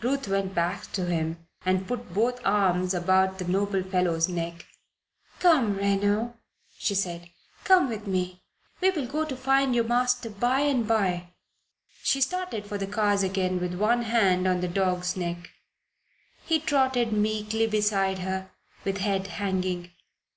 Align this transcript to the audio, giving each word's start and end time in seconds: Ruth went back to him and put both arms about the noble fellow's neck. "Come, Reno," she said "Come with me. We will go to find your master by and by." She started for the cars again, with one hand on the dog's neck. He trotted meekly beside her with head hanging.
Ruth 0.00 0.28
went 0.28 0.54
back 0.54 0.92
to 0.92 1.06
him 1.06 1.44
and 1.66 1.88
put 1.88 2.14
both 2.14 2.40
arms 2.44 2.94
about 2.94 3.38
the 3.40 3.44
noble 3.48 3.82
fellow's 3.82 4.28
neck. 4.28 4.64
"Come, 5.40 5.74
Reno," 5.76 6.36
she 6.78 6.94
said 6.94 7.30
"Come 7.64 7.88
with 7.88 8.06
me. 8.06 8.44
We 8.80 8.90
will 8.90 9.08
go 9.08 9.24
to 9.24 9.34
find 9.36 9.74
your 9.74 9.82
master 9.82 10.30
by 10.30 10.60
and 10.60 10.86
by." 10.86 11.30
She 12.04 12.20
started 12.20 12.64
for 12.64 12.78
the 12.78 12.86
cars 12.86 13.24
again, 13.24 13.58
with 13.58 13.74
one 13.74 14.02
hand 14.02 14.46
on 14.46 14.60
the 14.60 14.68
dog's 14.68 15.16
neck. 15.16 15.50
He 16.46 16.60
trotted 16.60 17.12
meekly 17.12 17.66
beside 17.66 18.20
her 18.20 18.52
with 18.84 18.98
head 18.98 19.26
hanging. 19.26 19.90